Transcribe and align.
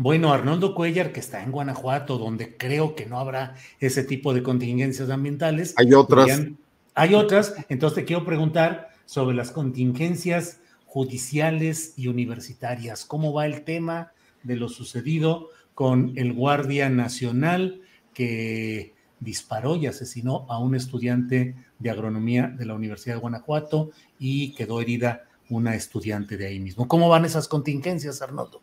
Bueno, 0.00 0.32
Arnoldo 0.32 0.76
Cuellar, 0.76 1.12
que 1.12 1.18
está 1.18 1.42
en 1.42 1.50
Guanajuato, 1.50 2.18
donde 2.18 2.56
creo 2.56 2.94
que 2.94 3.06
no 3.06 3.18
habrá 3.18 3.56
ese 3.80 4.04
tipo 4.04 4.32
de 4.32 4.44
contingencias 4.44 5.10
ambientales. 5.10 5.74
Hay 5.76 5.92
otras. 5.92 6.46
Hay 6.94 7.14
otras. 7.14 7.56
Entonces 7.68 7.96
te 7.96 8.04
quiero 8.04 8.24
preguntar 8.24 8.90
sobre 9.06 9.34
las 9.34 9.50
contingencias 9.50 10.60
judiciales 10.86 11.94
y 11.96 12.06
universitarias. 12.06 13.04
¿Cómo 13.04 13.32
va 13.32 13.46
el 13.46 13.64
tema 13.64 14.12
de 14.44 14.54
lo 14.54 14.68
sucedido 14.68 15.48
con 15.74 16.12
el 16.14 16.32
Guardia 16.32 16.88
Nacional 16.88 17.80
que 18.14 18.94
disparó 19.18 19.74
y 19.74 19.88
asesinó 19.88 20.46
a 20.48 20.60
un 20.60 20.76
estudiante 20.76 21.56
de 21.80 21.90
agronomía 21.90 22.46
de 22.46 22.66
la 22.66 22.74
Universidad 22.74 23.16
de 23.16 23.20
Guanajuato 23.20 23.90
y 24.16 24.54
quedó 24.54 24.80
herida 24.80 25.24
una 25.50 25.74
estudiante 25.74 26.36
de 26.36 26.46
ahí 26.46 26.60
mismo? 26.60 26.86
¿Cómo 26.86 27.08
van 27.08 27.24
esas 27.24 27.48
contingencias, 27.48 28.22
Arnoldo? 28.22 28.62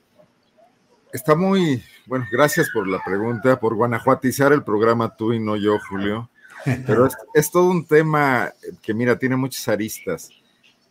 Está 1.16 1.34
muy, 1.34 1.82
bueno, 2.08 2.28
gracias 2.30 2.70
por 2.72 2.90
la 2.90 3.02
pregunta, 3.02 3.58
por 3.58 3.74
guanajuatizar 3.74 4.52
el 4.52 4.66
programa 4.66 5.16
tú 5.16 5.32
y 5.32 5.40
no 5.40 5.56
yo, 5.56 5.80
Julio. 5.88 6.30
Pero 6.86 7.08
es, 7.34 7.50
todo 7.52 7.70
un 7.70 7.86
tema 7.86 8.52
que, 8.82 8.94
mira, 8.94 9.18
tiene 9.18 9.38
muchas 9.38 9.66
aristas. 9.70 10.30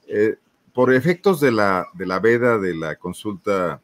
Eh, 0.09 0.37
por 0.73 0.95
efectos 0.95 1.41
de 1.41 1.53
la, 1.53 1.89
de 1.93 2.07
la 2.07 2.21
veda 2.21 2.57
de 2.57 2.75
la 2.75 2.97
consulta 2.97 3.83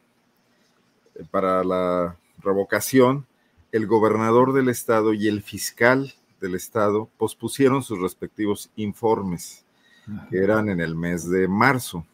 eh, 1.15 1.25
para 1.31 1.63
la 1.63 2.17
revocación, 2.39 3.27
el 3.71 3.87
gobernador 3.87 4.55
del 4.55 4.71
estado 4.71 5.13
y 5.13 5.29
el 5.29 5.43
fiscal 5.43 6.15
del 6.41 6.55
estado 6.55 7.11
pospusieron 7.19 7.83
sus 7.83 8.01
respectivos 8.01 8.71
informes, 8.77 9.67
que 10.31 10.39
eran 10.39 10.71
en 10.71 10.81
el 10.81 10.97
mes 10.97 11.29
de 11.29 11.47
marzo. 11.49 12.07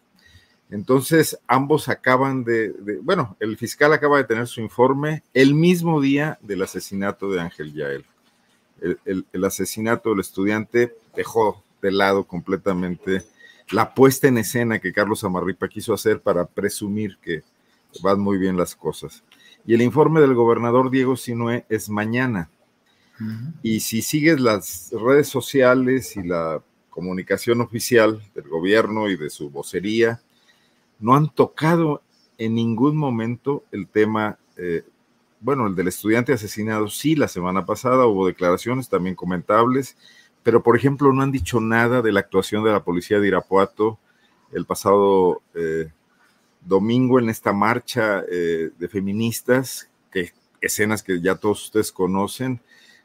Entonces, 0.71 1.39
ambos 1.47 1.89
acaban 1.89 2.43
de, 2.43 2.75
bueno, 3.03 3.37
el 3.39 3.57
fiscal 3.57 3.93
acaba 3.93 4.19
de 4.19 4.25
tener 4.25 4.49
su 4.49 4.61
informe 4.61 5.23
el 5.33 5.55
mismo 5.55 6.01
día 6.01 6.39
del 6.43 6.63
asesinato 6.63 7.31
de 7.31 7.41
Ángel 7.41 7.73
Yael. 7.73 8.05
El, 9.05 9.45
asesinato 9.45 10.11
del 10.11 10.21
estudiante 10.21 10.95
dejó 11.15 11.63
de 11.81 11.93
lado 11.93 12.25
completamente 12.25 13.23
la 13.71 13.95
puesta 13.95 14.29
en 14.29 14.39
escena 14.39 14.81
que 14.81 14.93
Carlos 14.93 15.25
Amarripa 15.25 15.69
quiso 15.69 15.95
hacer 15.95 16.21
para 16.21 16.45
presumir 16.45 17.17
que 17.23 17.43
van 18.03 18.21
muy 18.21 18.37
bien 18.37 18.57
las 18.57 18.75
cosas. 18.75 19.23
Y 19.67 19.75
el 19.75 19.83
informe 19.83 20.21
del 20.21 20.35
gobernador 20.35 20.91
Diego 20.91 21.17
Sinué 21.17 21.65
es 21.69 21.89
mañana. 21.89 22.51
Y 23.63 23.81
si 23.81 24.03
sigues 24.03 24.41
las 24.41 24.93
redes 24.93 25.29
sociales 25.29 26.17
y 26.17 26.23
la 26.23 26.61
comunicación 26.91 27.63
oficial 27.63 28.23
del 28.35 28.49
gobierno 28.49 29.09
y 29.09 29.17
de 29.17 29.31
su 29.31 29.49
vocería, 29.49 30.21
no 30.99 31.15
han 31.15 31.29
tocado 31.29 32.03
en 32.39 32.55
ningún 32.55 32.97
momento 32.97 33.65
el 33.73 33.89
tema, 33.89 34.39
eh, 34.57 34.85
bueno, 35.41 35.67
el 35.67 35.75
del 35.75 35.89
estudiante 35.89 36.33
asesinado, 36.33 36.89
sí, 36.89 37.17
la 37.17 37.29
semana 37.29 37.65
pasada 37.65 38.07
hubo 38.07 38.27
declaraciones 38.27 38.89
también 38.89 39.15
comentables, 39.15 39.97
pero 40.43 40.63
por 40.63 40.77
ejemplo 40.77 41.13
no 41.13 41.23
han 41.23 41.33
dicho 41.33 41.61
nada 41.61 42.03
de 42.03 42.13
la 42.13 42.21
actuación 42.21 42.65
de 42.65 42.73
la 42.73 42.85
policía 42.85 43.19
de 43.19 43.29
Irapuato 43.29 43.99
el 44.53 44.65
pasado 44.65 45.43
eh, 45.55 45.91
domingo 46.61 47.19
en 47.19 47.29
esta 47.29 47.53
marcha 47.53 48.23
eh, 48.31 48.71
de 48.79 48.89
feministas, 48.89 49.89
que 50.11 50.33
escenas 50.61 51.03
que 51.03 51.21
ya 51.21 51.35
todos 51.35 51.65
ustedes 51.65 51.93
conocen, 51.93 52.61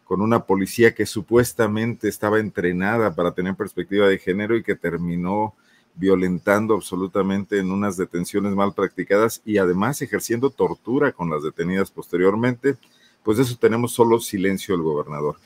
con 0.06 0.22
una 0.22 0.46
policía 0.46 0.94
que 0.94 1.06
supuestamente 1.06 2.09
estaba 2.09 2.40
entrenada 2.40 3.16
para 3.16 3.31
tener 3.31 3.56
perspectiva 3.56 4.08
de 4.08 4.18
género 4.18 4.58
y 4.58 4.63
que 4.63 4.75
terminó 4.75 5.56
violentando 5.96 6.74
absolutamente 6.74 7.59
en 7.59 7.72
unas 7.72 7.97
detenciones 7.97 8.53
mal 8.53 8.74
practicadas 8.74 9.41
y 9.46 9.57
además 9.57 10.02
ejerciendo 10.02 10.50
tortura 10.50 11.12
con 11.12 11.29
las 11.29 11.44
detenidas 11.44 11.91
posteriormente, 11.91 12.78
pues 13.24 13.38
de 13.38 13.44
eso 13.44 13.57
tenemos 13.57 13.91
solo 13.91 14.19
silencio 14.19 14.75
del 14.75 14.84
gobernador. 14.84 15.38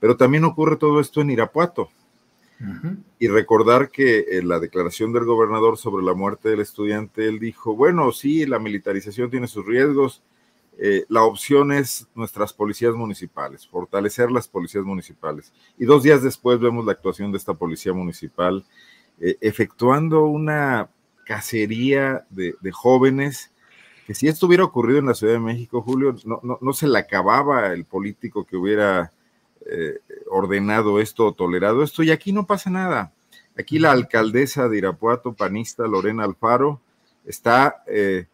Pero 0.00 0.16
también 0.16 0.44
ocurre 0.44 0.76
todo 0.76 1.00
esto 1.00 1.20
en 1.20 1.30
Irapuato. 1.30 1.88
Y 3.18 3.28
recordar 3.28 3.90
que 3.90 4.38
en 4.38 4.48
la 4.48 4.58
declaración 4.58 5.12
del 5.12 5.24
gobernador 5.24 5.76
sobre 5.76 6.04
la 6.04 6.14
muerte 6.14 6.48
del 6.48 6.60
estudiante, 6.60 7.26
él 7.28 7.38
dijo, 7.38 7.74
bueno, 7.76 8.10
sí, 8.12 8.46
la 8.46 8.58
militarización 8.58 9.28
tiene 9.28 9.48
sus 9.48 9.66
riesgos, 9.66 10.22
eh, 10.78 11.04
la 11.08 11.22
opción 11.22 11.72
es 11.72 12.06
nuestras 12.14 12.52
policías 12.52 12.94
municipales, 12.94 13.66
fortalecer 13.66 14.30
las 14.30 14.48
policías 14.48 14.84
municipales. 14.84 15.52
Y 15.78 15.84
dos 15.84 16.02
días 16.02 16.22
después 16.22 16.58
vemos 16.58 16.84
la 16.84 16.92
actuación 16.92 17.32
de 17.32 17.38
esta 17.38 17.54
policía 17.54 17.92
municipal 17.92 18.64
eh, 19.20 19.36
efectuando 19.40 20.26
una 20.26 20.88
cacería 21.24 22.26
de, 22.30 22.54
jóvenes, 22.72 23.52
que 24.06 24.14
si 24.14 24.28
esto 24.28 24.46
hubiera 24.46 24.64
ocurrido 24.64 24.98
en 24.98 25.06
la 25.06 25.14
Ciudad 25.14 25.34
de 25.34 25.38
México, 25.38 25.82
Julio, 25.82 26.14
no, 26.24 26.72
se 26.72 26.88
le 26.88 26.98
acababa 26.98 27.72
el 27.72 27.84
político 27.84 28.44
que 28.44 28.56
hubiera 28.56 29.12
eh, 29.66 29.98
ordenado 30.28 31.00
esto 31.00 31.26
o 31.26 31.32
tolerado 31.32 31.82
esto, 31.82 32.02
y 32.02 32.10
aquí 32.10 32.32
no 32.32 32.46
pasa 32.46 32.70
nada. 32.70 33.12
Aquí 33.56 33.78
la 33.78 33.92
alcaldesa 33.92 34.68
de 34.68 34.78
Irapuato, 34.78 35.32
panista 35.32 35.86
Lorena 35.86 36.24
Alfaro, 36.24 36.80
está, 37.24 37.84
eh, 37.86 38.26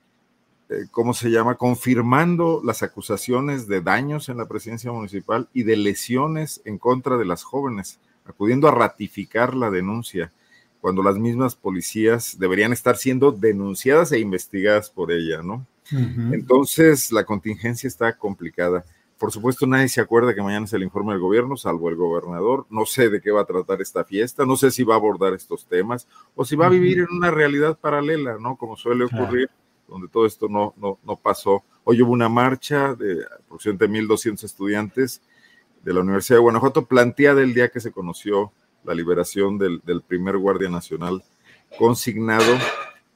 ¿cómo 0.90 1.14
se 1.14 1.30
llama?, 1.30 1.56
confirmando 1.56 2.62
las 2.64 2.82
acusaciones 2.82 3.68
de 3.68 3.82
daños 3.82 4.28
en 4.30 4.38
la 4.38 4.48
presidencia 4.48 4.90
municipal 4.90 5.48
y 5.52 5.62
de 5.62 5.76
lesiones 5.76 6.62
en 6.64 6.78
contra 6.78 7.18
de 7.18 7.26
las 7.26 7.44
jóvenes, 7.44 8.00
acudiendo 8.24 8.66
a 8.66 8.72
ratificar 8.72 9.54
la 9.54 9.70
denuncia 9.70 10.32
cuando 10.80 11.02
las 11.02 11.16
mismas 11.16 11.54
policías 11.54 12.38
deberían 12.38 12.72
estar 12.72 12.96
siendo 12.96 13.32
denunciadas 13.32 14.12
e 14.12 14.18
investigadas 14.18 14.90
por 14.90 15.12
ella, 15.12 15.42
¿no? 15.42 15.66
Entonces, 16.32 17.10
la 17.10 17.24
contingencia 17.24 17.88
está 17.88 18.16
complicada. 18.16 18.84
Por 19.18 19.32
supuesto, 19.32 19.66
nadie 19.66 19.88
se 19.88 20.00
acuerda 20.00 20.34
que 20.34 20.40
mañana 20.40 20.64
es 20.64 20.72
el 20.72 20.82
informe 20.82 21.12
del 21.12 21.20
gobierno, 21.20 21.56
salvo 21.56 21.90
el 21.90 21.96
gobernador. 21.96 22.66
No 22.70 22.86
sé 22.86 23.10
de 23.10 23.20
qué 23.20 23.30
va 23.30 23.42
a 23.42 23.44
tratar 23.44 23.82
esta 23.82 24.04
fiesta, 24.04 24.46
no 24.46 24.56
sé 24.56 24.70
si 24.70 24.84
va 24.84 24.94
a 24.94 24.98
abordar 24.98 25.34
estos 25.34 25.66
temas 25.66 26.06
o 26.34 26.44
si 26.44 26.56
va 26.56 26.66
a 26.66 26.70
vivir 26.70 27.00
en 27.00 27.08
una 27.10 27.30
realidad 27.30 27.78
paralela, 27.78 28.38
¿no? 28.38 28.56
Como 28.56 28.76
suele 28.76 29.04
ocurrir, 29.04 29.50
donde 29.88 30.08
todo 30.08 30.24
esto 30.24 30.48
no, 30.48 30.72
no, 30.78 30.98
no 31.04 31.16
pasó. 31.16 31.64
Hoy 31.84 32.00
hubo 32.00 32.12
una 32.12 32.28
marcha 32.28 32.94
de 32.94 33.24
aproximadamente 33.44 34.14
1.200 34.14 34.44
estudiantes 34.44 35.20
de 35.82 35.92
la 35.92 36.00
Universidad 36.00 36.38
de 36.38 36.42
Guanajuato, 36.42 36.86
planteada 36.86 37.42
el 37.42 37.52
día 37.52 37.68
que 37.68 37.80
se 37.80 37.92
conoció 37.92 38.52
la 38.84 38.94
liberación 38.94 39.58
del, 39.58 39.80
primer 40.06 40.36
guardia 40.36 40.68
nacional 40.68 41.22
consignado 41.78 42.58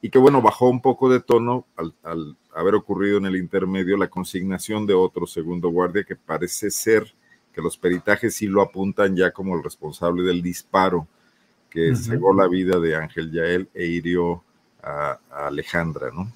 y 0.01 0.09
que 0.09 0.19
bueno, 0.19 0.41
bajó 0.41 0.69
un 0.69 0.81
poco 0.81 1.09
de 1.09 1.19
tono 1.19 1.65
al, 2.03 2.37
haber 2.53 2.75
ocurrido 2.75 3.17
en 3.17 3.25
el 3.25 3.35
intermedio 3.35 3.97
la 3.97 4.07
consignación 4.07 4.85
de 4.85 4.93
otro 4.93 5.27
segundo 5.27 5.69
guardia 5.69 6.03
que 6.03 6.15
parece 6.15 6.71
ser 6.71 7.13
que 7.53 7.61
los 7.61 7.77
peritajes 7.77 8.35
sí 8.35 8.47
lo 8.47 8.61
apuntan 8.61 9.15
ya 9.15 9.31
como 9.31 9.55
el 9.55 9.63
responsable 9.63 10.23
del 10.23 10.41
disparo 10.41 11.07
que 11.69 11.93
cegó 11.95 12.33
la 12.33 12.47
vida 12.47 12.79
de 12.79 12.95
Ángel 12.95 13.31
Yael 13.31 13.69
e 13.73 13.85
hirió 13.85 14.41
a, 14.81 15.19
a 15.29 15.47
Alejandra, 15.47 16.09
¿no? 16.13 16.31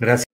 Gracias. 0.00 0.33